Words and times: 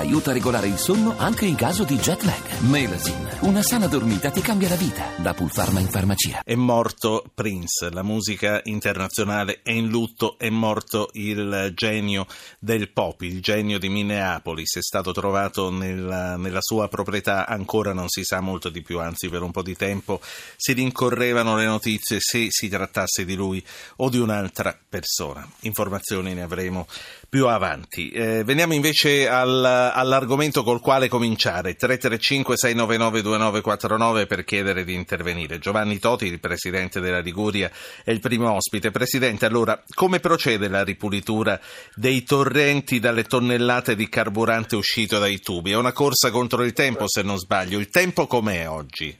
aiuta 0.00 0.30
a 0.30 0.32
regolare 0.32 0.66
il 0.66 0.78
sonno 0.78 1.14
anche 1.18 1.44
in 1.44 1.54
caso 1.54 1.84
di 1.84 1.96
jet 1.96 2.22
lag. 2.22 2.58
Melasin, 2.60 3.28
una 3.40 3.62
sana 3.62 3.86
dormita 3.86 4.30
ti 4.30 4.40
cambia 4.40 4.68
la 4.68 4.76
vita. 4.76 5.12
Da 5.16 5.34
Pulpharma 5.34 5.78
in 5.78 5.88
farmacia. 5.88 6.40
È 6.42 6.54
morto 6.54 7.24
Prince, 7.34 7.90
la 7.90 8.02
musica 8.02 8.60
internazionale 8.64 9.60
è 9.62 9.72
in 9.72 9.88
lutto, 9.88 10.38
è 10.38 10.48
morto 10.48 11.10
il 11.12 11.72
genio 11.74 12.26
del 12.58 12.90
pop, 12.90 13.20
il 13.22 13.40
genio 13.42 13.78
di 13.78 13.88
Minneapolis, 13.88 14.78
è 14.78 14.82
stato 14.82 15.12
trovato 15.12 15.70
nella, 15.70 16.36
nella 16.36 16.62
sua 16.62 16.88
proprietà, 16.88 17.46
ancora 17.46 17.92
non 17.92 18.08
si 18.08 18.24
sa 18.24 18.40
molto 18.40 18.70
di 18.70 18.80
più, 18.82 19.00
anzi 19.00 19.28
per 19.28 19.42
un 19.42 19.50
po' 19.50 19.62
di 19.62 19.76
tempo 19.76 20.20
si 20.56 20.72
rincorrevano 20.72 21.56
le 21.56 21.66
notizie 21.66 22.18
se 22.20 22.46
si 22.48 22.68
trattasse 22.68 23.24
di 23.26 23.34
lui 23.34 23.62
o 23.96 24.08
di 24.08 24.18
un'altra 24.18 24.76
persona. 24.88 25.46
Informazioni 25.60 26.32
ne 26.32 26.42
avremo 26.42 26.86
più 27.28 27.46
avanti. 27.46 28.10
Eh, 28.10 28.42
veniamo 28.44 28.74
invece 28.74 29.28
al, 29.28 29.89
all'argomento 29.92 30.62
col 30.62 30.80
quale 30.80 31.08
cominciare. 31.08 31.76
335-699-2949 31.76 34.26
per 34.26 34.44
chiedere 34.44 34.84
di 34.84 34.94
intervenire. 34.94 35.58
Giovanni 35.58 35.98
Toti, 35.98 36.26
il 36.26 36.40
presidente 36.40 37.00
della 37.00 37.20
Liguria, 37.20 37.70
è 38.04 38.10
il 38.10 38.20
primo 38.20 38.52
ospite. 38.52 38.90
Presidente, 38.90 39.46
allora, 39.46 39.82
come 39.94 40.20
procede 40.20 40.68
la 40.68 40.84
ripulitura 40.84 41.58
dei 41.94 42.22
torrenti 42.22 42.98
dalle 42.98 43.24
tonnellate 43.24 43.94
di 43.94 44.08
carburante 44.08 44.76
uscito 44.76 45.18
dai 45.18 45.40
tubi? 45.40 45.72
È 45.72 45.76
una 45.76 45.92
corsa 45.92 46.30
contro 46.30 46.62
il 46.62 46.72
tempo, 46.72 47.08
se 47.08 47.22
non 47.22 47.38
sbaglio. 47.38 47.78
Il 47.78 47.88
tempo 47.88 48.26
com'è 48.26 48.68
oggi? 48.68 49.16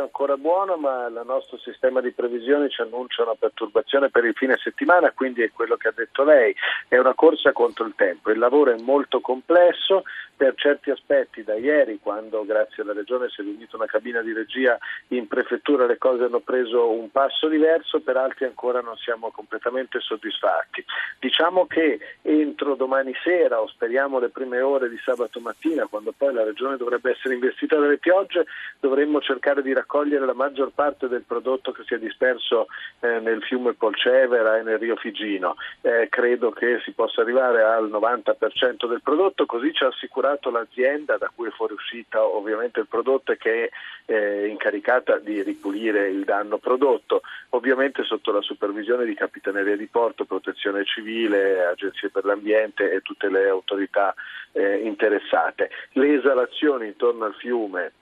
È 0.00 0.02
ancora 0.02 0.38
buono, 0.38 0.76
ma 0.78 1.08
il 1.08 1.22
nostro 1.26 1.58
sistema 1.58 2.00
di 2.00 2.10
previsione 2.12 2.70
ci 2.70 2.80
annuncia 2.80 3.22
una 3.22 3.34
perturbazione 3.34 4.08
per 4.08 4.24
il 4.24 4.32
fine 4.32 4.56
settimana, 4.56 5.12
quindi 5.12 5.42
è 5.42 5.50
quello 5.52 5.76
che 5.76 5.88
ha 5.88 5.92
detto 5.94 6.24
lei, 6.24 6.56
è 6.88 6.96
una 6.96 7.12
corsa 7.12 7.52
contro 7.52 7.84
il 7.84 7.92
tempo. 7.94 8.30
Il 8.30 8.38
lavoro 8.38 8.72
è 8.72 8.80
molto 8.80 9.20
complesso, 9.20 10.04
per 10.40 10.54
certi 10.56 10.90
aspetti 10.90 11.44
da 11.44 11.54
ieri, 11.54 11.98
quando 12.02 12.46
grazie 12.46 12.82
alla 12.82 12.94
Regione 12.94 13.28
si 13.28 13.42
è 13.42 13.44
riunita 13.44 13.76
una 13.76 13.84
cabina 13.84 14.22
di 14.22 14.32
regia 14.32 14.78
in 15.08 15.28
prefettura, 15.28 15.84
le 15.84 15.98
cose 15.98 16.24
hanno 16.24 16.40
preso 16.40 16.92
un 16.92 17.10
passo 17.10 17.46
diverso, 17.46 18.00
per 18.00 18.16
altri 18.16 18.46
ancora 18.46 18.80
non 18.80 18.96
siamo 18.96 19.30
completamente 19.32 20.00
soddisfatti. 20.00 20.82
Diciamo 21.18 21.66
che 21.66 21.98
entro 22.22 22.74
domani 22.74 23.12
sera 23.22 23.60
o 23.60 23.68
speriamo 23.68 24.18
le 24.18 24.30
prime 24.30 24.62
ore 24.62 24.88
di 24.88 24.98
sabato 25.04 25.40
mattina, 25.40 25.84
quando 25.88 26.14
poi 26.16 26.32
la 26.32 26.42
Regione 26.42 26.78
dovrebbe 26.78 27.10
essere 27.10 27.34
investita 27.34 27.76
dalle 27.76 27.98
piogge, 27.98 28.46
dovremmo 28.80 29.20
cercare 29.20 29.60
di 29.60 29.74
raccogliere 29.90 30.24
la 30.24 30.34
maggior 30.34 30.70
parte 30.72 31.08
del 31.08 31.24
prodotto 31.26 31.72
che 31.72 31.82
si 31.84 31.94
è 31.94 31.98
disperso 31.98 32.68
eh, 33.00 33.18
nel 33.18 33.42
fiume 33.42 33.74
Polcevera 33.74 34.56
e 34.56 34.62
nel 34.62 34.78
Rio 34.78 34.94
Figino. 34.94 35.56
Eh, 35.80 36.06
credo 36.08 36.52
che 36.52 36.80
si 36.84 36.92
possa 36.92 37.22
arrivare 37.22 37.64
al 37.64 37.90
90% 37.90 38.86
del 38.86 39.02
prodotto, 39.02 39.46
così 39.46 39.72
ci 39.72 39.82
ha 39.82 39.88
assicurato 39.88 40.50
l'azienda 40.50 41.16
da 41.16 41.30
cui 41.34 41.48
è 41.48 41.50
fuoriuscita 41.50 42.24
ovviamente 42.24 42.78
il 42.78 42.86
prodotto 42.86 43.32
e 43.32 43.36
che 43.36 43.64
è 43.64 44.12
eh, 44.12 44.46
incaricata 44.46 45.18
di 45.18 45.42
ripulire 45.42 46.08
il 46.08 46.22
danno 46.22 46.58
prodotto, 46.58 47.22
ovviamente 47.50 48.04
sotto 48.04 48.30
la 48.30 48.42
supervisione 48.42 49.04
di 49.04 49.14
Capitaneria 49.14 49.76
di 49.76 49.86
Porto, 49.86 50.24
Protezione 50.24 50.84
Civile, 50.84 51.64
Agenzie 51.66 52.10
per 52.10 52.24
l'Ambiente 52.24 52.92
e 52.92 53.00
tutte 53.00 53.28
le 53.28 53.48
autorità 53.48 54.14
eh, 54.52 54.76
interessate. 54.84 55.70
Le 55.92 56.14
esalazioni 56.14 56.86
intorno 56.86 57.24
al 57.24 57.34
fiume 57.34 57.92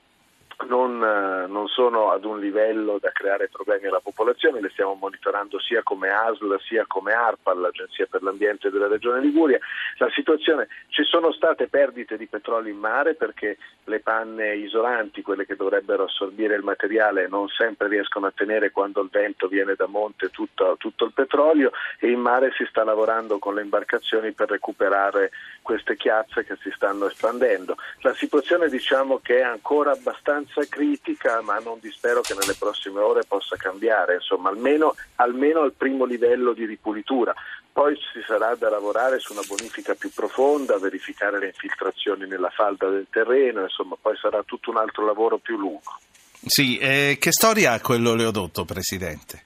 non, 0.66 1.02
eh, 1.02 1.46
non, 1.46 1.47
sono 1.78 2.10
ad 2.10 2.24
un 2.24 2.40
livello 2.40 2.98
da 3.00 3.12
creare 3.12 3.48
problemi 3.48 3.86
alla 3.86 4.00
popolazione, 4.00 4.60
le 4.60 4.70
stiamo 4.70 4.94
monitorando 4.94 5.60
sia 5.60 5.84
come 5.84 6.10
ASL 6.10 6.58
sia 6.66 6.84
come 6.88 7.12
ARPA, 7.12 7.54
l'Agenzia 7.54 8.08
per 8.10 8.24
l'Ambiente 8.24 8.68
della 8.68 8.88
Regione 8.88 9.20
Liguria. 9.20 9.60
La 9.98 10.10
situazione, 10.12 10.66
ci 10.88 11.04
sono 11.04 11.30
state 11.30 11.68
perdite 11.68 12.16
di 12.16 12.26
petrolio 12.26 12.72
in 12.72 12.78
mare 12.80 13.14
perché 13.14 13.58
le 13.84 14.00
panne 14.00 14.56
isolanti, 14.56 15.22
quelle 15.22 15.46
che 15.46 15.54
dovrebbero 15.54 16.04
assorbire 16.04 16.56
il 16.56 16.64
materiale, 16.64 17.28
non 17.28 17.46
sempre 17.46 17.86
riescono 17.86 18.26
a 18.26 18.32
tenere 18.34 18.72
quando 18.72 19.00
il 19.00 19.08
vento 19.08 19.46
viene 19.46 19.76
da 19.76 19.86
monte 19.86 20.30
tutto, 20.30 20.74
tutto 20.78 21.04
il 21.04 21.12
petrolio 21.12 21.70
e 22.00 22.10
in 22.10 22.18
mare 22.18 22.50
si 22.56 22.66
sta 22.68 22.82
lavorando 22.82 23.38
con 23.38 23.54
le 23.54 23.62
imbarcazioni 23.62 24.32
per 24.32 24.50
recuperare 24.50 25.30
queste 25.62 25.96
chiazze 25.96 26.44
che 26.44 26.56
si 26.60 26.72
stanno 26.74 27.06
espandendo. 27.06 27.76
La 28.00 28.14
situazione 28.14 28.68
diciamo 28.68 29.20
che 29.22 29.38
è 29.38 29.42
ancora 29.42 29.92
abbastanza 29.92 30.62
critica, 30.68 31.40
ma 31.42 31.60
non 31.68 31.78
dispero 31.80 32.22
che 32.22 32.34
nelle 32.34 32.54
prossime 32.54 33.00
ore 33.00 33.24
possa 33.28 33.56
cambiare, 33.56 34.14
insomma, 34.14 34.48
almeno, 34.48 34.94
almeno 35.16 35.60
al 35.60 35.74
primo 35.74 36.04
livello 36.04 36.52
di 36.54 36.64
ripulitura. 36.64 37.34
Poi 37.70 37.94
ci 37.96 38.22
sarà 38.26 38.54
da 38.54 38.70
lavorare 38.70 39.18
su 39.18 39.32
una 39.32 39.42
bonifica 39.46 39.94
più 39.94 40.10
profonda, 40.12 40.78
verificare 40.78 41.38
le 41.38 41.46
infiltrazioni 41.46 42.26
nella 42.26 42.50
falda 42.50 42.88
del 42.88 43.06
terreno, 43.10 43.62
insomma, 43.62 43.96
poi 44.00 44.16
sarà 44.16 44.42
tutto 44.42 44.70
un 44.70 44.78
altro 44.78 45.04
lavoro 45.04 45.38
più 45.38 45.56
lungo. 45.56 45.98
Sì, 46.44 46.78
eh, 46.78 47.16
che 47.20 47.30
storia 47.30 47.72
ha 47.72 47.80
quello 47.80 48.14
Leodotto, 48.14 48.64
Presidente? 48.64 49.44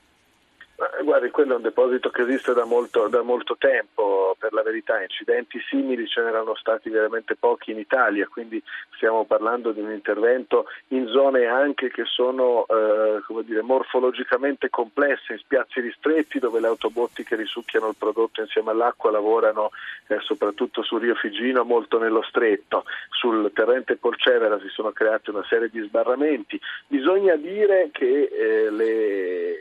Guardi, 1.04 1.30
quello 1.30 1.52
è 1.52 1.56
un 1.56 1.62
deposito 1.62 2.10
che 2.10 2.22
esiste 2.22 2.54
da 2.54 2.64
molto, 2.64 3.06
da 3.06 3.22
molto, 3.22 3.56
tempo, 3.56 4.34
per 4.38 4.52
la 4.52 4.62
verità, 4.62 5.00
incidenti 5.00 5.60
simili 5.68 6.08
ce 6.08 6.22
n'erano 6.22 6.56
stati 6.56 6.90
veramente 6.90 7.36
pochi 7.36 7.70
in 7.70 7.78
Italia, 7.78 8.26
quindi 8.26 8.60
stiamo 8.96 9.24
parlando 9.24 9.70
di 9.70 9.80
un 9.80 9.92
intervento 9.92 10.66
in 10.88 11.06
zone 11.08 11.46
anche 11.46 11.88
che 11.90 12.04
sono 12.04 12.66
eh, 12.66 13.42
dire, 13.44 13.62
morfologicamente 13.62 14.70
complesse, 14.70 15.34
in 15.34 15.38
spiazzi 15.38 15.80
ristretti 15.80 16.38
dove 16.38 16.58
le 16.58 16.68
autobotti 16.68 17.22
che 17.22 17.36
risucchiano 17.36 17.88
il 17.88 17.96
prodotto 17.96 18.40
insieme 18.40 18.70
all'acqua 18.70 19.10
lavorano 19.10 19.70
eh, 20.08 20.18
soprattutto 20.20 20.82
sul 20.82 21.00
Rio 21.00 21.14
Figino 21.14 21.64
molto 21.64 21.98
nello 21.98 22.22
stretto, 22.22 22.84
sul 23.10 23.52
Terrente 23.52 23.96
Polcevera 23.96 24.58
si 24.60 24.68
sono 24.68 24.90
creati 24.90 25.30
una 25.30 25.44
serie 25.48 25.68
di 25.68 25.80
sbarramenti, 25.80 26.60
bisogna 26.86 27.36
dire 27.36 27.90
che 27.92 28.30
eh, 28.32 28.70
le 28.70 29.51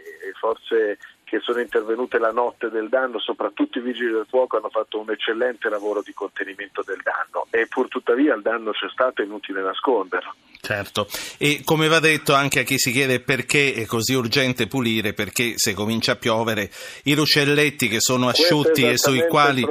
forze 0.42 0.98
che 1.24 1.40
sono 1.40 1.60
intervenute 1.60 2.18
la 2.18 2.32
notte 2.32 2.70
del 2.70 2.90
danno, 2.90 3.20
soprattutto 3.20 3.78
i 3.78 3.82
vigili 3.82 4.12
del 4.12 4.26
fuoco 4.28 4.58
hanno 4.58 4.70
fatto 4.70 5.00
un 5.00 5.12
eccellente 5.12 5.70
lavoro 5.70 6.02
di 6.02 6.14
contenimento 6.14 6.82
del 6.84 7.00
danno 7.04 7.46
e 7.52 7.68
pur 7.68 7.88
tuttavia 7.88 8.34
il 8.34 8.42
danno 8.42 8.72
c'è 8.72 8.90
stato, 8.90 9.22
è 9.22 9.26
inutile 9.26 9.62
nasconderlo. 9.62 10.34
Certo, 10.72 11.06
e 11.38 11.64
come 11.66 11.90
va 11.90 12.00
detto 12.00 12.34
anche 12.34 12.62
a 12.62 12.64
chi 12.64 12.78
si 12.78 12.92
chiede 12.92 13.20
perché 13.20 13.74
è 13.74 13.86
così 13.86 14.14
urgente 14.14 14.68
pulire, 14.68 15.12
perché 15.12 15.58
se 15.58 15.74
comincia 15.74 16.14
a 16.14 16.16
piovere 16.16 16.70
i 17.04 17.14
ruscelletti 17.14 17.90
che 17.90 18.00
sono 18.00 18.30
asciutti 18.30 18.88
e 18.88 18.98
sui, 18.98 19.28
quali, 19.28 19.68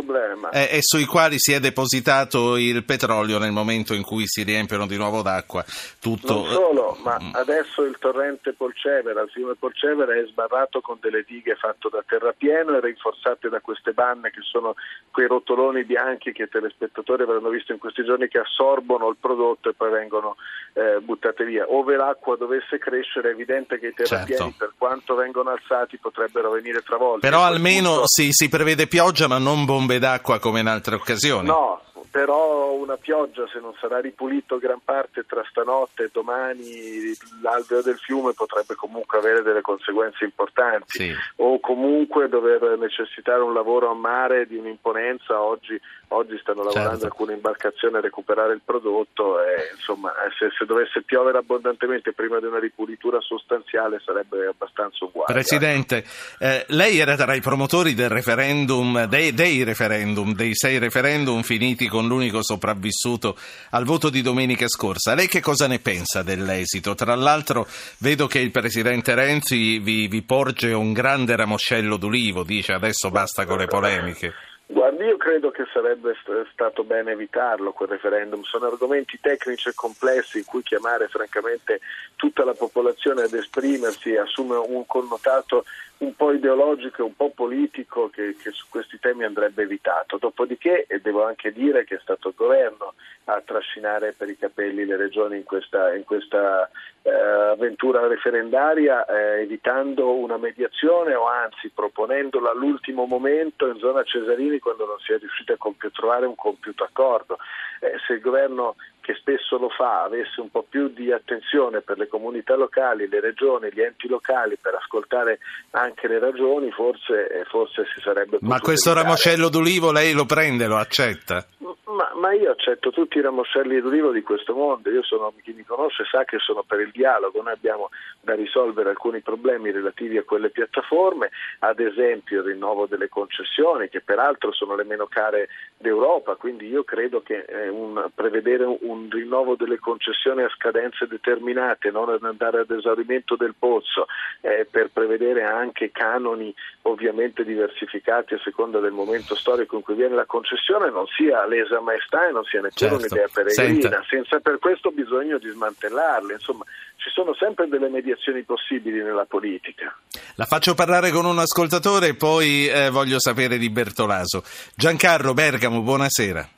eh, 0.53 0.69
e 0.73 0.79
sui, 0.83 1.07
quali, 1.07 1.39
si 1.39 1.53
è 1.53 1.59
depositato 1.59 2.59
il 2.59 2.85
petrolio 2.85 3.39
nel 3.39 3.51
momento 3.51 3.95
in 3.95 4.03
cui 4.03 4.27
si 4.27 4.43
riempiono 4.43 4.87
di 4.87 4.99
nuovo 4.99 5.23
d'acqua. 5.23 5.65
Tutto... 5.99 6.35
Non 6.35 6.53
solo, 6.53 6.99
ma 7.03 7.19
mm. 7.19 7.31
adesso 7.33 7.83
il 7.83 7.97
torrente 7.99 8.53
Polcevera, 8.53 9.23
il 9.23 9.31
fiume 9.31 9.55
Polcevera 9.55 10.15
è 10.15 10.27
sbarrato 10.27 10.83
con 10.83 10.99
delle 11.01 11.25
dighe 11.27 11.55
fatte 11.55 11.89
da 11.91 12.05
terrapieno 12.07 12.77
e 12.77 12.81
rinforzate 12.81 13.49
da 13.49 13.61
queste 13.61 13.93
banne 13.93 14.31
che 14.31 14.41
sono 14.43 14.75
quei 15.11 15.29
rotoloni 15.29 15.83
bianchi 15.85 16.33
che 16.33 16.43
i 16.43 16.49
telespettatori 16.49 17.23
avranno 17.23 17.49
visto 17.49 17.73
in 17.73 17.79
questi 17.79 18.05
giorni 18.05 18.29
che 18.29 18.41
assorbono 18.41 19.09
il 19.09 19.17
prodotto 19.19 19.71
e 19.71 19.73
poi 19.73 19.91
vengono 19.91 20.37
eh, 20.75 20.90
buttate 21.01 21.45
via. 21.45 21.65
Ove 21.69 21.97
l'acqua 21.97 22.37
dovesse 22.37 22.79
crescere 22.79 23.31
è 23.31 23.33
evidente 23.33 23.79
che 23.79 23.89
i 23.89 23.95
terrapieni 23.95 24.41
certo. 24.41 24.55
per 24.57 24.73
quanto 24.77 25.15
vengono 25.15 25.51
alzati 25.51 25.99
potrebbero 25.99 26.51
venire 26.51 26.83
travolti. 26.83 27.21
Però 27.21 27.43
almeno 27.43 27.91
punto... 27.91 28.07
si, 28.07 28.29
si 28.33 28.49
prevede 28.49 28.87
pioggia 28.87 29.29
ma 29.29 29.39
non 29.39 29.65
bombe 29.65 29.99
d'acqua 29.99 30.39
come 30.39 30.61
in 30.61 30.67
altre 30.67 30.97
occasioni. 30.97 31.47
No, 31.47 31.81
però 32.11 32.73
una 32.73 32.97
pioggia 32.97 33.47
se 33.53 33.61
non 33.61 33.73
sarà 33.81 34.01
ripulito 34.01 34.59
gran 34.59 34.81
parte 34.85 35.25
tra 35.27 35.45
stanotte 35.49 36.05
e 36.05 36.11
domani 36.13 37.15
l'alveo 37.41 37.83
del 37.83 37.99
fiume 37.99 38.33
potrebbe 38.33 38.75
comunque 38.75 39.19
avere 39.19 39.43
delle 39.43 39.61
conseguenze 39.61 40.25
importanti 40.25 40.99
sì. 40.99 41.15
o 41.37 41.61
comunque 41.61 42.29
dover 42.29 42.77
necessitare 42.79 43.43
un 43.43 43.55
lavoro 43.55 43.91
a 43.91 43.95
mare 43.95 44.47
di 44.47 44.57
un'imponenza 44.57 45.41
oggi, 45.41 45.81
oggi 46.11 46.37
stanno 46.41 46.65
lavorando 46.65 46.91
certo. 46.91 47.07
alcune 47.07 47.35
imbarcazioni 47.35 47.97
a 47.97 48.01
recuperare 48.01 48.55
il 48.55 48.63
prodotto 48.65 49.41
e 49.41 49.71
insomma 49.77 50.13
se, 50.37 50.49
se, 50.59 50.65
dovesse 50.65 51.03
piovere 51.03 51.39
abbondantemente 51.39 52.13
prima 52.13 52.41
di 52.41 52.47
una 52.47 52.59
ripulitura 52.59 53.21
sostanziale 53.21 54.01
sarebbe 54.05 54.47
abbastanza 54.47 55.05
uguale. 55.05 55.33
Presidente, 55.33 56.05
eh, 56.39 56.65
lei 56.69 56.99
era 56.99 57.15
tra 57.17 57.35
i 57.35 57.41
promotori 57.41 57.95
del 57.95 58.09
referendum, 58.09 59.05
dei, 59.05 59.33
dei 59.33 59.63
referendum, 59.63 60.35
dei 60.35 60.55
sei 60.57 60.79
referendum 60.79 61.43
finiti 61.43 61.87
con 61.87 62.01
con 62.01 62.09
l'unico 62.09 62.43
sopravvissuto 62.43 63.37
al 63.71 63.85
voto 63.85 64.09
di 64.09 64.23
domenica 64.23 64.67
scorsa. 64.69 65.15
Lei 65.15 65.29
che 65.29 65.41
cosa 65.41 65.67
ne 65.67 65.81
pensa 65.81 66.23
dell'esito? 66.23 66.95
Tra 66.95 67.15
l'altro 67.15 67.67
vedo 67.99 68.27
che 68.27 68.39
il 68.39 68.51
Presidente 68.51 69.15
Renzi 69.15 69.79
vi, 69.79 70.09
vi 70.09 70.23
porge 70.23 70.73
un 70.73 70.95
grande 70.95 71.37
ramoscello 71.37 71.99
d'ulivo, 71.99 72.43
dice 72.43 72.73
adesso 72.73 73.11
basta 73.11 73.45
con 73.45 73.59
le 73.59 73.67
polemiche. 73.67 74.33
Guardi, 74.73 75.03
io 75.05 75.17
credo 75.17 75.51
che 75.51 75.65
sarebbe 75.73 76.15
stato 76.53 76.85
bene 76.85 77.11
evitarlo 77.11 77.73
quel 77.73 77.89
referendum, 77.89 78.43
sono 78.43 78.67
argomenti 78.67 79.19
tecnici 79.21 79.69
e 79.69 79.75
complessi 79.75 80.39
in 80.39 80.45
cui 80.45 80.63
chiamare 80.63 81.09
francamente 81.09 81.81
tutta 82.15 82.45
la 82.45 82.55
popolazione 82.55 83.23
ad 83.23 83.33
esprimersi 83.33 84.15
assume 84.15 84.55
un 84.55 84.87
connotato 84.87 85.65
un 86.01 86.15
po' 86.15 86.33
ideologico 86.33 87.03
e 87.03 87.05
un 87.05 87.15
po' 87.15 87.31
politico 87.31 88.09
che, 88.09 88.35
che, 88.41 88.53
su 88.53 88.67
questi 88.71 88.99
temi 88.99 89.25
andrebbe 89.25 89.63
evitato. 89.63 90.17
Dopodiché, 90.17 90.87
e 90.87 91.01
devo 91.01 91.25
anche 91.25 91.53
dire 91.53 91.85
che 91.85 91.97
è 91.97 92.01
stato 92.01 92.29
il 92.29 92.35
governo 92.35 92.95
a 93.25 93.43
trascinare 93.45 94.15
per 94.17 94.29
i 94.31 94.39
capelli 94.39 94.87
le 94.87 94.97
regioni 94.97 95.37
in 95.37 95.45
questa, 95.45 95.95
in 95.95 96.05
questa 96.05 96.71
eh, 97.03 97.11
avventura 97.11 98.07
referendaria, 98.07 99.05
eh, 99.05 99.43
evitando 99.43 100.15
una 100.15 100.39
mediazione 100.39 101.15
o 101.15 101.27
anzi 101.27 101.69
proponendola 101.69 102.51
all'ultimo 102.51 103.05
momento 103.05 103.67
in 103.67 103.79
zona 103.79 104.03
Cesarini 104.03 104.59
quando 104.59 104.87
non 104.87 104.99
si 105.01 105.13
è 105.13 105.19
riusciti 105.19 105.53
a 105.53 105.57
compi- 105.59 105.91
trovare 105.93 106.25
un 106.25 106.35
compiuto 106.35 106.83
accordo. 106.85 107.37
Eh, 107.81 107.99
se 108.07 108.15
il 108.15 108.21
governo 108.21 108.77
che 109.01 109.15
spesso 109.15 109.59
lo 109.59 109.69
fa 109.69 110.03
avesse 110.03 110.41
un 110.41 110.51
po' 110.51 110.65
più 110.69 110.89
di 110.89 111.13
attenzione 111.13 111.81
per 111.81 111.99
le 111.99 112.09
comunità 112.09 112.55
locali, 112.57 113.09
le 113.09 113.21
regioni, 113.21 113.71
gli 113.73 113.81
enti 113.81 114.09
locali 114.09 114.57
per 114.61 114.75
ascoltare 114.75 115.39
anche 115.71 116.09
le 116.09 116.19
ragioni, 116.19 116.71
forse, 116.71 117.29
eh, 117.29 117.45
forse 117.45 117.85
si 117.95 118.01
sarebbe 118.01 118.39
potuto. 118.39 118.47
Ma 118.47 118.61
questo 118.61 118.91
evitare. 118.91 119.07
ramoscello 119.07 119.49
d'ulivo 119.49 119.93
lei 119.93 120.13
lo 120.13 120.27
prende, 120.27 120.67
lo 120.67 120.77
accetta? 120.77 121.45
Ma, 121.91 122.13
ma, 122.15 122.33
io 122.33 122.53
accetto 122.53 122.91
tutti 122.91 123.19
i 123.19 123.21
ramoscelli 123.21 123.81
d'ulivo 123.81 124.13
di 124.13 124.23
questo 124.23 124.55
mondo, 124.55 124.91
sono, 125.03 125.33
chi 125.43 125.53
mi 125.53 125.65
conosce 125.65 126.05
sa 126.05 126.25
che 126.25 126.39
sono 126.39 126.63
per 126.63 126.79
il 126.79 126.93
dialogo, 126.93 127.43
noi 127.43 127.53
abbiamo 127.53 127.89
da 128.21 128.35
risolvere 128.35 128.91
alcuni 128.91 129.21
problemi 129.21 129.73
relativi 129.73 130.17
a 130.17 130.23
quelle 130.23 130.51
piattaforme, 130.51 131.31
ad 131.61 131.81
esempio 131.81 132.41
il 132.41 132.47
rinnovo 132.47 132.87
delle 132.87 133.09
concessioni 133.09 133.89
che 133.89 134.03
peraltro 134.03 134.53
sono 134.53 134.77
le 134.77 134.85
meno 134.85 135.07
care 135.07 135.49
d'Europa, 135.79 136.37
quindi 136.37 136.69
io 136.69 136.85
credo 136.85 137.23
che 137.23 137.45
eh, 137.49 137.69
un, 137.69 138.09
prevedere 138.15 138.65
un 138.65 139.09
rinnovo 139.11 139.57
delle 139.57 139.79
concessioni 139.79 140.43
a 140.43 140.49
scadenze 140.51 141.09
determinate, 141.09 141.91
non 141.91 142.17
andare 142.23 142.61
ad 142.61 142.71
esaurimento 142.71 143.35
del 143.35 143.55
pozzo, 143.59 144.07
eh, 144.43 144.65
per 144.71 144.91
prevedere 144.93 145.43
anche 145.43 145.91
canoni 145.91 146.55
ovviamente 146.83 147.45
diversificati 147.45 148.35
a 148.35 148.41
seconda 148.45 148.79
del 148.79 148.93
momento 148.93 149.35
storico 149.35 149.77
in 149.77 149.83
cui 149.83 149.95
viene 149.95 150.15
la 150.15 150.27
concessione 150.27 150.91
non 150.91 151.07
sia 151.07 151.45
lesa 151.47 151.80
maestà 151.81 152.29
e 152.29 152.33
non 152.33 152.45
sia 152.45 152.61
neppure 152.61 152.91
certo. 152.91 152.97
un'idea 152.97 153.29
peregrina, 153.33 153.81
Senta. 153.81 154.05
senza 154.09 154.41
per 154.41 154.59
questo 154.59 154.91
bisogno 154.91 155.39
di 155.39 155.49
smantellarle. 155.49 156.35
Insomma, 156.35 156.65
ci 156.97 157.11
sono 157.11 157.35
sempre 157.35 157.69
delle 157.69 157.89
mediazioni 157.89 158.43
possibili 158.43 159.03
nella 159.03 159.25
politica. 159.25 159.97
La 160.37 160.45
faccio 160.45 160.75
parlare 160.75 161.11
con 161.11 161.25
un 161.25 161.39
ascoltatore 161.39 162.09
e 162.09 162.15
poi 162.15 162.69
eh, 162.69 162.91
voglio 162.91 163.19
sapere 163.19 163.59
di 163.59 163.71
Bertolaso. 163.71 164.43
Giancarlo 164.75 165.35
Bergamo, 165.35 165.81
buonasera. 165.81 166.49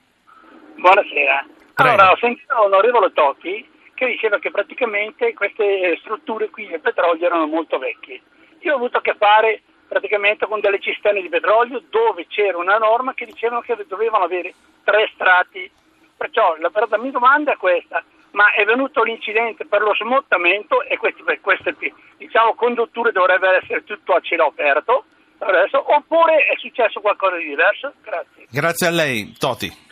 Buonasera. 0.77 1.47
Prego. 1.75 1.91
Allora, 1.91 2.11
ho 2.11 2.17
sentito 2.19 2.55
l'onorevole 2.55 3.13
Totti 3.13 3.69
che 3.95 4.07
diceva 4.07 4.39
che 4.39 4.51
praticamente 4.51 5.33
queste 5.33 5.97
strutture 6.01 6.51
qui 6.51 6.67
del 6.67 6.81
petrolio 6.81 7.25
erano 7.25 7.47
molto 7.47 7.79
vecchie. 7.79 8.21
Io 8.61 8.73
ho 8.73 8.77
avuto 8.77 8.99
a 8.99 9.01
che 9.01 9.15
fare 9.17 9.63
praticamente 9.87 10.47
con 10.47 10.61
delle 10.61 10.81
cisterne 10.81 11.21
di 11.21 11.29
petrolio 11.29 11.83
dove 11.91 12.27
c'era 12.27 12.57
una 12.57 12.79
norma 12.79 13.15
che 13.15 13.27
dicevano 13.27 13.61
che 13.61 13.77
dovevano 13.87 14.25
avere 14.25 14.55
tre 14.85 15.11
strati. 15.15 15.71
Perciò 16.17 16.57
la, 16.59 16.71
la 16.89 16.99
mia 16.99 17.11
domanda 17.11 17.53
è 17.53 17.57
questa, 17.57 18.03
ma 18.33 18.53
è 18.53 18.65
venuto 18.65 19.03
l'incidente 19.03 19.67
per 19.67 19.83
lo 19.83 19.95
smottamento 19.95 20.83
e 20.83 20.97
questi, 20.97 21.23
per 21.23 21.41
queste 21.41 21.75
diciamo, 22.17 22.55
condutture 22.55 23.13
dovrebbero 23.13 23.57
essere 23.57 23.85
tutto 23.85 24.15
a 24.15 24.21
cielo 24.21 24.47
aperto 24.47 25.05
adesso, 25.39 25.83
oppure 25.93 26.45
è 26.45 26.57
successo 26.59 27.01
qualcosa 27.01 27.37
di 27.37 27.49
diverso? 27.49 27.93
Grazie. 28.03 28.47
Grazie 28.49 28.87
a 28.87 28.91
lei, 28.91 29.35
Toti. 29.39 29.91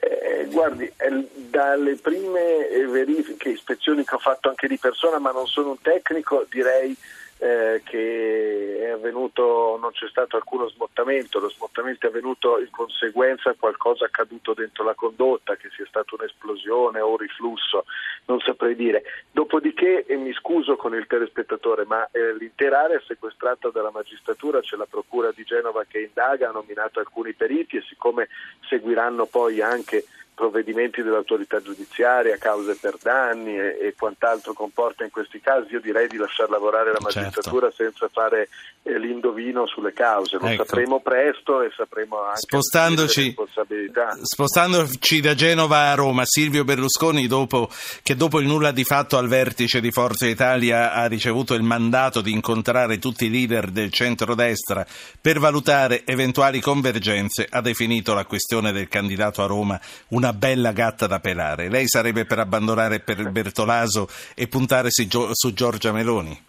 Eh, 0.00 0.46
guardi, 0.50 0.84
eh, 0.84 1.28
dalle 1.50 1.96
prime 1.96 2.68
eh, 2.68 2.86
verifiche, 2.86 3.48
ispezioni 3.48 4.04
che 4.04 4.14
ho 4.14 4.18
fatto 4.18 4.50
anche 4.50 4.68
di 4.68 4.78
persona, 4.78 5.18
ma 5.18 5.30
non 5.32 5.46
sono 5.46 5.70
un 5.70 5.80
tecnico, 5.80 6.44
direi 6.50 6.94
eh, 7.38 7.82
che 7.84 8.78
è 8.80 8.90
avvenuto, 8.90 9.76
non 9.80 9.90
c'è 9.92 10.08
stato 10.08 10.36
alcuno 10.36 10.68
smottamento, 10.68 11.40
lo 11.40 11.50
smottamento 11.50 12.06
è 12.06 12.08
avvenuto 12.08 12.58
in 12.58 12.70
conseguenza 12.70 13.50
a 13.50 13.56
qualcosa 13.58 14.04
accaduto 14.04 14.54
dentro 14.54 14.84
la 14.84 14.94
condotta, 14.94 15.56
che 15.56 15.68
sia 15.74 15.86
stata 15.86 16.14
un'esplosione 16.14 17.00
o 17.00 17.10
un 17.10 17.16
riflusso, 17.16 17.84
non 18.26 18.40
saprei 18.40 18.74
dire. 18.76 19.02
Dopodiché, 19.30 20.04
e 20.06 20.16
mi 20.16 20.32
scuso 20.32 20.76
con 20.76 20.94
il 20.94 21.06
telespettatore, 21.06 21.84
ma 21.84 22.08
eh, 22.12 22.34
l'intera 22.36 22.82
area 22.82 22.98
è 22.98 23.02
sequestrata 23.06 23.70
dalla 23.70 23.90
magistratura, 23.90 24.60
c'è 24.60 24.76
la 24.76 24.86
Procura 24.88 25.32
di 25.32 25.44
Genova 25.44 25.84
che 25.86 26.00
indaga, 26.00 26.48
ha 26.48 26.52
nominato 26.52 27.00
alcuni 27.00 27.32
periti 27.32 27.76
e 27.76 27.82
siccome 27.82 28.28
seguiranno 28.68 29.26
poi 29.26 29.60
anche 29.60 30.04
provvedimenti 30.34 31.02
dell'autorità 31.02 31.62
giudiziaria, 31.62 32.36
cause 32.38 32.76
per 32.80 32.96
danni 33.00 33.56
e, 33.56 33.78
e, 33.80 33.94
quant'altro 33.96 34.52
comporta 34.52 35.04
in 35.04 35.10
questi 35.10 35.40
casi, 35.40 35.72
io 35.72 35.80
direi 35.80 36.08
di 36.08 36.16
lasciar 36.16 36.50
lavorare 36.50 36.90
la 36.90 36.98
certo. 36.98 37.20
magistratura 37.20 37.70
certo. 37.70 37.84
senza 37.84 38.08
fare 38.12 38.48
eh, 38.82 38.98
l'indovino 38.98 39.66
sulle 39.66 39.92
cause. 39.92 40.38
Lo 40.38 40.46
ecco. 40.46 40.64
sapremo 40.64 41.00
presto 41.00 41.62
e 41.62 41.70
sapremo 41.76 42.22
anche 42.22 42.40
spostandoci, 42.40 43.20
le 43.20 43.26
responsabilità. 43.26 44.18
Spostandoci 44.22 45.20
da 45.20 45.34
Genova 45.34 45.90
a 45.90 45.94
Roma, 45.94 46.22
Silvio 46.24 46.64
Berlusconi, 46.64 47.26
dopo, 47.26 47.68
che 48.02 48.16
dopo 48.16 48.40
il 48.40 48.46
nulla 48.46 48.72
di 48.72 48.84
fatto 48.84 49.16
al 49.16 49.28
vertice 49.28 49.80
di 49.80 49.90
Forza 49.90 50.26
Italia 50.26 50.92
ha 50.92 51.06
ricevuto 51.06 51.54
il 51.54 51.62
mandato 51.62 52.20
di 52.20 52.32
incontrare 52.32 52.98
tutti 52.98 53.26
i 53.26 53.30
leader 53.30 53.70
del 53.70 53.92
centrodestra 53.92 54.84
per 55.20 55.38
valutare 55.38 56.02
eventuali 56.04 56.60
convergenze, 56.60 57.46
ha 57.48 57.60
definito 57.60 58.14
la 58.14 58.24
questione 58.24 58.72
del 58.72 58.88
candidato 58.88 59.42
a 59.42 59.46
Roma 59.46 59.80
una 60.08 60.23
una 60.24 60.32
bella 60.32 60.72
gatta 60.72 61.06
da 61.06 61.20
pelare. 61.20 61.68
Lei 61.68 61.86
sarebbe 61.86 62.24
per 62.24 62.38
abbandonare 62.38 63.00
per 63.00 63.30
Bertolaso 63.30 64.08
e 64.34 64.48
puntare 64.48 64.88
su 64.90 65.52
Giorgia 65.52 65.92
Meloni? 65.92 66.42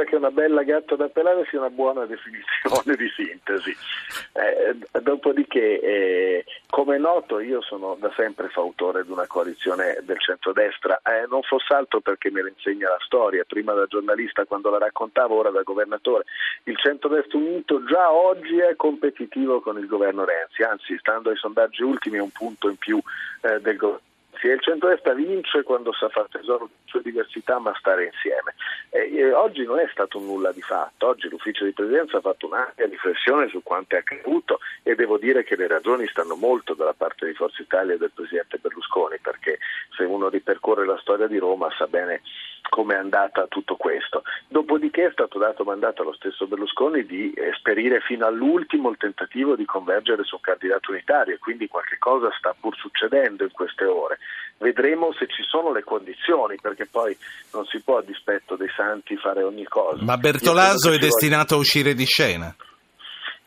Sembra 0.00 0.04
che 0.04 0.16
una 0.16 0.30
bella 0.30 0.62
gatta 0.62 0.96
da 0.96 1.08
pelare 1.08 1.46
sia 1.50 1.58
una 1.58 1.68
buona 1.68 2.06
definizione 2.06 2.96
di 2.96 3.08
sintesi. 3.14 3.76
Eh, 4.32 5.00
dopodiché, 5.02 5.80
eh, 5.80 6.44
come 6.70 6.96
è 6.96 6.98
noto, 6.98 7.40
io 7.40 7.60
sono 7.60 7.96
da 8.00 8.10
sempre 8.16 8.48
fautore 8.48 9.04
di 9.04 9.10
una 9.10 9.26
coalizione 9.26 9.98
del 10.02 10.18
centrodestra, 10.18 11.00
eh, 11.04 11.26
non 11.28 11.42
fosse 11.42 11.74
altro 11.74 12.00
perché 12.00 12.30
me 12.30 12.42
la 12.42 12.48
insegna 12.48 12.88
la 12.88 13.00
storia, 13.00 13.44
prima 13.46 13.72
da 13.72 13.86
giornalista 13.86 14.44
quando 14.44 14.70
la 14.70 14.78
raccontavo, 14.78 15.36
ora 15.36 15.50
da 15.50 15.62
governatore. 15.62 16.24
Il 16.64 16.78
centrodestra 16.78 17.36
unito 17.36 17.84
già 17.84 18.10
oggi 18.10 18.58
è 18.58 18.76
competitivo 18.76 19.60
con 19.60 19.78
il 19.78 19.86
governo 19.86 20.24
Renzi, 20.24 20.62
anzi, 20.62 20.96
stando 20.98 21.30
ai 21.30 21.36
sondaggi 21.36 21.82
ultimi, 21.82 22.16
è 22.16 22.22
un 22.22 22.30
punto 22.30 22.68
in 22.68 22.76
più 22.76 22.98
eh, 23.42 23.60
del 23.60 23.76
governo 23.76 24.08
e 24.48 24.52
il 24.52 24.60
centro-destra 24.60 25.14
vince 25.14 25.62
quando 25.62 25.92
sa 25.92 26.08
fare 26.08 26.28
tesoro 26.30 26.66
di 26.66 26.90
sue 26.90 27.02
diversità 27.02 27.58
ma 27.58 27.74
stare 27.78 28.06
insieme. 28.06 28.54
E, 28.90 29.32
oggi 29.32 29.64
non 29.64 29.78
è 29.78 29.88
stato 29.92 30.18
nulla 30.18 30.52
di 30.52 30.62
fatto, 30.62 31.08
oggi 31.08 31.28
l'ufficio 31.28 31.64
di 31.64 31.72
presidenza 31.72 32.18
ha 32.18 32.20
fatto 32.20 32.46
un'ampia 32.46 32.86
riflessione 32.86 33.48
su 33.48 33.62
quanto 33.62 33.96
è 33.96 33.98
accaduto 33.98 34.60
e 34.82 34.94
devo 34.94 35.18
dire 35.18 35.44
che 35.44 35.56
le 35.56 35.66
ragioni 35.66 36.06
stanno 36.08 36.36
molto 36.36 36.74
dalla 36.74 36.94
parte 36.94 37.26
di 37.26 37.34
Forza 37.34 37.62
Italia 37.62 37.94
e 37.94 37.98
del 37.98 38.12
presidente 38.12 38.58
Berlusconi 38.58 39.18
perché 39.18 39.58
se 39.96 40.04
uno 40.04 40.28
ripercorre 40.28 40.86
la 40.86 40.98
storia 40.98 41.26
di 41.26 41.38
Roma 41.38 41.68
sa 41.76 41.86
bene 41.86 42.22
come 42.70 42.94
è 42.94 42.98
andata 42.98 43.46
tutto 43.48 43.76
questo. 43.76 44.22
Dopodiché 44.48 45.08
è 45.08 45.12
stato 45.12 45.38
dato 45.38 45.64
mandato 45.64 46.00
allo 46.00 46.14
stesso 46.14 46.46
Berlusconi 46.46 47.04
di 47.04 47.34
esperire 47.36 48.00
fino 48.00 48.24
all'ultimo 48.24 48.88
il 48.88 48.96
tentativo 48.96 49.56
di 49.56 49.66
convergere 49.66 50.24
su 50.24 50.36
un 50.36 50.40
candidato 50.40 50.92
unitario 50.92 51.34
e 51.34 51.38
quindi 51.38 51.68
qualche 51.68 51.98
cosa 51.98 52.30
sta 52.38 52.56
pur 52.58 52.74
succedendo 52.76 53.44
in 53.44 53.52
queste 53.52 53.84
ore. 53.84 54.18
Vedremo 54.56 55.12
se 55.12 55.26
ci 55.26 55.42
sono 55.42 55.72
le 55.72 55.82
condizioni, 55.82 56.56
perché 56.60 56.86
poi 56.86 57.16
non 57.52 57.64
si 57.66 57.80
può 57.80 57.98
a 57.98 58.02
dispetto 58.02 58.56
dei 58.56 58.70
santi 58.76 59.16
fare 59.16 59.42
ogni 59.42 59.64
cosa. 59.64 60.02
Ma 60.02 60.16
Bertolaso 60.16 60.92
è 60.92 60.98
destinato 60.98 61.54
a 61.54 61.58
uscire 61.58 61.94
di 61.94 62.04
scena? 62.04 62.54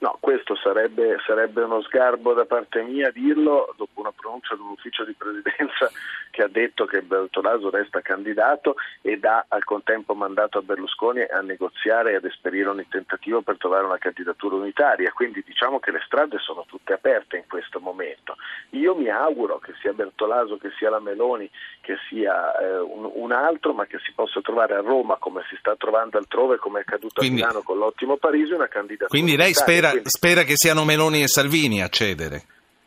No, 0.04 0.18
questo 0.20 0.54
sarebbe, 0.58 1.16
sarebbe, 1.26 1.64
uno 1.64 1.82
sgarbo 1.82 2.34
da 2.34 2.44
parte 2.44 2.82
mia 2.82 3.10
dirlo 3.10 3.74
dopo 3.78 4.02
una 4.02 4.12
pronuncia 4.12 4.54
dell'ufficio 4.54 5.06
di 5.06 5.14
presidenza 5.14 5.90
che 6.30 6.42
ha 6.42 6.50
detto 6.50 6.84
che 6.84 7.02
Bertolaso 7.04 7.70
resta 7.70 8.02
candidato 8.02 8.76
e 9.02 9.18
dà 9.18 9.46
al 9.48 9.64
contempo 9.64 10.14
mandato 10.14 10.58
a 10.58 10.62
Berlusconi 10.62 11.22
a 11.22 11.40
negoziare 11.40 12.12
e 12.12 12.16
ad 12.16 12.26
esperire 12.26 12.68
ogni 12.68 12.86
tentativo 12.90 13.44
per 13.44 13.58
trovare 13.58 13.86
una 13.86 13.98
candidatura 13.98 14.56
unitaria. 14.56 15.10
Quindi 15.14 15.42
diciamo 15.46 15.80
che 15.80 15.92
le 15.92 16.02
strade 16.04 16.38
sono 16.40 16.66
tutte 16.68 16.92
aperte 16.92 17.38
in 17.38 17.44
questo 17.48 17.80
momento. 17.80 18.36
Io 18.72 18.96
mi 18.96 19.08
auguro 19.08 19.60
che 19.60 19.72
sia 19.80 19.94
Bertolaso, 19.94 20.58
che 20.58 20.72
sia 20.78 20.90
la 20.90 21.00
Meloni, 21.00 21.50
che 21.80 21.96
sia 22.10 22.58
eh, 22.58 22.80
un, 22.80 23.10
un, 23.14 23.32
altro, 23.32 23.74
ma 23.74 23.86
che 23.86 24.00
si 24.00 24.12
possa 24.14 24.42
trovare 24.42 24.74
a 24.74 24.82
Roma 24.82 25.18
come 25.18 25.44
si 25.50 25.56
sta 25.60 25.76
trovando 25.76 26.18
altrove, 26.18 26.58
come 26.58 26.80
è 26.80 26.82
accaduto 26.82 27.22
quindi, 27.22 27.42
a 27.42 27.46
Milano 27.46 27.62
con 27.62 27.78
l'ottimo 27.78 28.18
Parisi, 28.18 28.52
una 28.52 28.68
candidatura 28.68 29.10
Quindi 29.10 29.36
lei 29.36 29.54
spera, 29.54 29.93
spera 30.06 30.44
che 30.44 30.54
siano 30.56 30.84
Meloni 30.84 31.24
e 31.24 31.28
Salvini 31.28 31.82
a 31.82 31.90
cedere? 31.90 32.46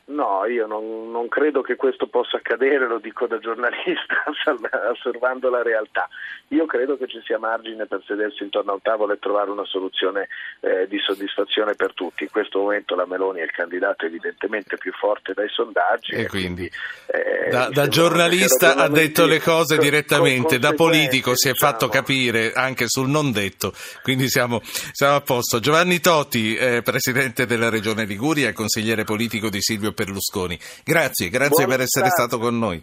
No, 0.08 0.44
io 0.46 0.68
non, 0.68 1.10
non, 1.10 1.26
credo 1.26 1.62
che 1.62 1.75
questo 1.75 2.06
possa 2.06 2.36
accadere, 2.36 2.86
lo 2.86 3.00
dico 3.00 3.26
da 3.26 3.40
giornalista, 3.40 4.22
osservando 4.88 5.50
la 5.50 5.62
realtà. 5.62 6.08
Io 6.48 6.64
credo 6.66 6.96
che 6.96 7.08
ci 7.08 7.20
sia 7.25 7.40
margine 7.40 7.86
per 7.86 8.04
sedersi 8.06 8.44
intorno 8.44 8.70
a 8.70 8.75
un 8.75 8.82
tavolo 8.82 9.14
e 9.14 9.18
trovare 9.18 9.50
una 9.50 9.64
soluzione 9.64 10.28
eh, 10.60 10.86
di 10.86 10.98
soddisfazione 11.00 11.75
per 11.75 11.92
tutti. 11.92 12.22
In 12.22 12.30
questo 12.30 12.60
momento 12.60 12.94
la 12.94 13.04
Meloni 13.04 13.40
è 13.40 13.42
il 13.42 13.50
candidato 13.50 14.06
evidentemente 14.06 14.76
più 14.76 14.92
forte 14.92 15.32
dai 15.32 15.48
sondaggi. 15.48 16.12
E, 16.12 16.28
quindi, 16.28 16.70
eh, 17.06 17.50
da, 17.50 17.68
da 17.68 17.88
giornalista 17.88 18.76
ha 18.76 18.88
detto 18.88 19.26
le 19.26 19.40
cose 19.40 19.76
direttamente, 19.76 20.60
da 20.60 20.72
politico 20.72 21.32
si 21.34 21.48
è 21.48 21.52
diciamo. 21.52 21.72
fatto 21.72 21.88
capire 21.88 22.52
anche 22.52 22.84
sul 22.86 23.08
non 23.08 23.32
detto, 23.32 23.72
quindi 24.04 24.28
siamo, 24.28 24.60
siamo 24.62 25.16
a 25.16 25.20
posto. 25.20 25.58
Giovanni 25.58 25.98
Toti, 25.98 26.54
eh, 26.54 26.82
Presidente 26.82 27.44
della 27.44 27.70
Regione 27.70 28.04
Liguria 28.04 28.48
e 28.48 28.52
consigliere 28.52 29.02
politico 29.02 29.48
di 29.48 29.60
Silvio 29.60 29.94
Berlusconi. 29.97 30.59
Grazie, 30.85 31.29
grazie 31.31 31.65
Buon 31.65 31.69
per 31.69 31.81
essere 31.81 32.09
stato 32.11 32.38
con 32.38 32.59
noi. 32.59 32.83